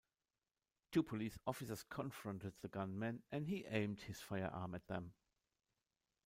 [0.91, 5.13] Two police officers confronted the gunman, and he aimed his firearm at them.